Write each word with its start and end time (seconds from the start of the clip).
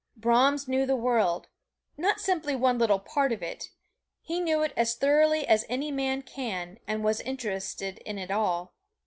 Brahms 0.17 0.67
knew 0.67 0.87
the 0.87 0.95
world 0.95 1.47
not 1.95 2.19
simply 2.19 2.55
one 2.55 2.79
little 2.79 2.97
part 2.97 3.31
of 3.31 3.43
it 3.43 3.69
he 4.23 4.39
knew 4.39 4.63
it 4.63 4.73
as 4.75 4.95
thoroughly 4.95 5.45
as 5.45 5.63
any 5.69 5.91
man 5.91 6.23
can, 6.23 6.79
and 6.87 7.03
was 7.03 7.21
interested 7.21 7.99
in 7.99 8.17
it 8.17 8.31
all. 8.31 8.73